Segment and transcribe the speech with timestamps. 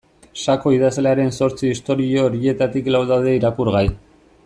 [0.43, 3.85] Sako idazlearen zortzi istorio horietarik lau daude irakurgai.